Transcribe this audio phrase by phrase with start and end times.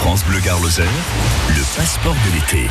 [0.00, 2.68] France Bleu Gare le passeport de l'été.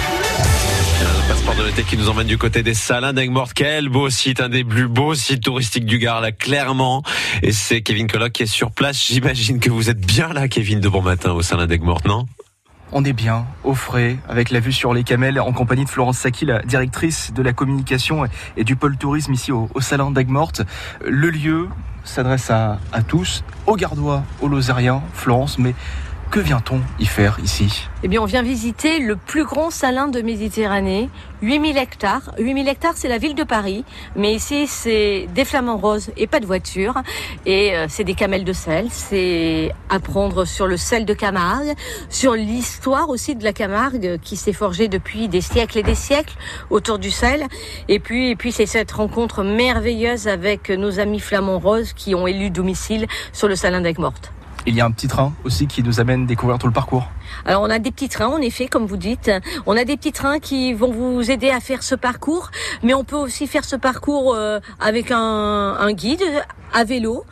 [1.00, 3.52] Le passeport de l'été qui nous emmène du côté des Salins d'Aigues-Mortes.
[3.54, 7.04] Quel beau site, un des plus beaux sites touristiques du Gard, là, clairement.
[7.44, 9.06] Et c'est Kevin Colloc qui est sur place.
[9.06, 12.26] J'imagine que vous êtes bien là, Kevin, de bon matin au Salins d'Aigues-Mortes, non?
[12.92, 16.18] On est bien, au frais, avec la vue sur les camels, en compagnie de Florence
[16.18, 18.26] Saki, la directrice de la communication
[18.58, 20.64] et du pôle tourisme ici au, Salin d'Aigues-Mortes.
[21.06, 21.70] Le lieu
[22.04, 25.76] s'adresse à, à tous, aux Gardois, aux Lozériens, Florence, mais
[26.30, 27.88] que vient-on y faire ici?
[28.04, 31.10] Eh bien, on vient visiter le plus grand salin de Méditerranée,
[31.42, 32.32] 8000 hectares.
[32.38, 33.84] 8000 hectares, c'est la ville de Paris,
[34.16, 36.94] mais ici, c'est des flamants roses et pas de voiture.
[37.46, 38.88] Et euh, c'est des camels de sel.
[38.90, 41.74] C'est apprendre sur le sel de Camargue,
[42.10, 46.36] sur l'histoire aussi de la Camargue qui s'est forgée depuis des siècles et des siècles
[46.70, 47.48] autour du sel.
[47.88, 52.28] Et puis, et puis c'est cette rencontre merveilleuse avec nos amis flamands roses qui ont
[52.28, 54.32] élu domicile sur le salin d'Aigues-Mortes.
[54.66, 57.10] Il y a un petit train aussi qui nous amène découvrir tout le parcours.
[57.46, 59.32] Alors on a des petits trains en effet, comme vous dites.
[59.66, 62.52] On a des petits trains qui vont vous aider à faire ce parcours,
[62.84, 65.18] mais on peut aussi faire ce parcours euh, avec un,
[65.80, 66.24] un guide
[66.74, 67.24] à vélo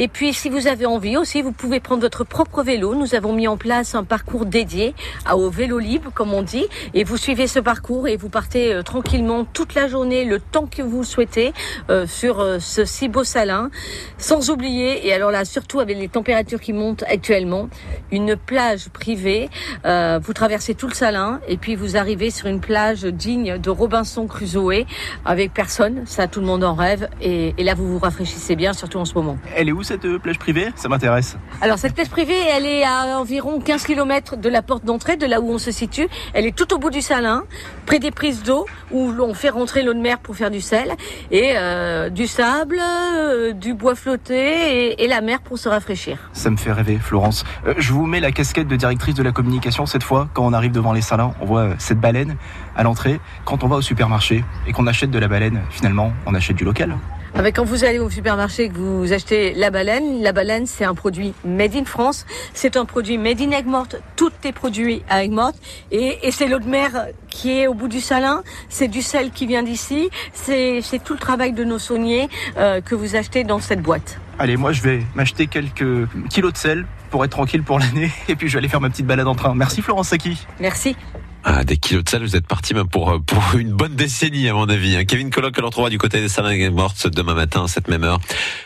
[0.00, 2.94] et puis, si vous avez envie aussi, vous pouvez prendre votre propre vélo.
[2.94, 4.94] Nous avons mis en place un parcours dédié
[5.34, 6.66] au vélo libre, comme on dit.
[6.94, 10.66] Et vous suivez ce parcours et vous partez euh, tranquillement toute la journée, le temps
[10.66, 11.52] que vous souhaitez,
[11.90, 13.70] euh, sur euh, ce si beau salin.
[14.18, 17.68] Sans oublier, et alors là, surtout avec les températures qui montent actuellement,
[18.12, 19.50] une plage privée.
[19.84, 24.28] vous traversez tout le salin et puis vous arrivez sur une plage digne de Robinson
[24.28, 24.84] Crusoe
[25.24, 26.02] avec personne.
[26.06, 27.08] Ça, tout le monde en rêve.
[27.20, 29.38] Et, et là, vous vous rafraîchissez bien, surtout en ce moment.
[29.56, 30.68] Elle est où cette euh, plage privée?
[30.76, 31.36] Ça m'intéresse.
[31.62, 35.26] Alors cette plage privée, elle est à environ 15 km de la porte d'entrée, de
[35.26, 36.08] là où on se situe.
[36.34, 37.44] Elle est tout au bout du Salin,
[37.86, 40.92] près des prises d'eau, où l'on fait rentrer l'eau de mer pour faire du sel,
[41.30, 46.18] et euh, du sable, euh, du bois flotté, et, la mer pour se rafraîchir.
[46.34, 47.44] Ça me fait rêver, Florence.
[47.78, 50.28] je vous mets la casquette de directrice de la communication cette fois.
[50.34, 52.36] Quand on arrive devant les salins, on voit cette baleine
[52.76, 53.20] à l'entrée.
[53.46, 56.64] Quand on va au supermarché et qu'on achète de la baleine, finalement, on achète du
[56.64, 56.94] local.
[57.34, 60.84] Ben, quand vous allez au supermarché et que vous achetez la baleine, la baleine c'est
[60.84, 65.22] un produit made in France, c'est un produit made in Aigues-Mortes, tout est produit à
[65.22, 65.56] Aigues-Mortes
[65.92, 69.30] et, et c'est l'eau de mer qui est au bout du salin, c'est du sel
[69.30, 73.60] qui vient d'ici, c'est tout le travail de nos sauniers euh, que vous achetez dans
[73.60, 74.18] cette boîte.
[74.38, 78.36] Allez, moi je vais m'acheter quelques kilos de sel pour être tranquille pour l'année et
[78.36, 79.54] puis je vais aller faire ma petite balade en train.
[79.54, 80.46] Merci Florence Saki.
[80.60, 80.96] Merci.
[81.44, 84.48] Ah, des kilos de sel, vous êtes parti même pour, euh, pour une bonne décennie,
[84.48, 84.96] à mon avis.
[84.96, 85.04] Hein.
[85.04, 88.04] Kevin Colloc, que l'on retrouvera du côté des salins mortes demain matin, à cette même
[88.04, 88.20] heure,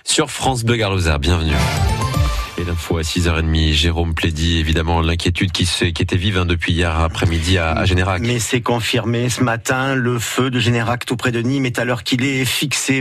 [0.05, 1.17] sur France Bleu Garloser.
[1.21, 1.55] Bienvenue.
[2.59, 6.95] Et l'info à 6h30, Jérôme Plédy, évidemment, l'inquiétude qui, qui était vive hein, depuis hier
[7.01, 8.21] après-midi à, à Générac.
[8.21, 11.87] Mais c'est confirmé ce matin, le feu de Générac tout près de Nîmes est à
[11.87, 13.01] l'heure qu'il est fixé.